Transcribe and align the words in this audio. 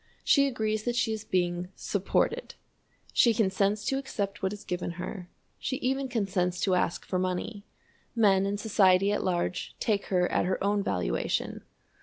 She 0.23 0.47
agrees 0.47 0.81
that 0.85 0.95
she 0.95 1.13
is 1.13 1.23
being 1.23 1.67
"supported"; 1.75 2.55
she 3.13 3.35
consents 3.35 3.85
to 3.85 3.99
accept 3.99 4.41
what 4.41 4.51
is 4.51 4.63
given 4.63 4.93
her; 4.93 5.29
she 5.59 5.75
even 5.75 6.07
consents 6.07 6.59
to 6.61 6.73
ask 6.73 7.05
for 7.05 7.19
money. 7.19 7.67
Men 8.15 8.47
and 8.47 8.59
society 8.59 9.11
at 9.11 9.23
large 9.23 9.75
take 9.79 10.07
her 10.07 10.27
at 10.31 10.45
her 10.45 10.61
own 10.63 10.81
valuation. 10.81 11.61